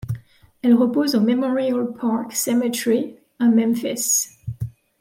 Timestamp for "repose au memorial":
0.73-1.93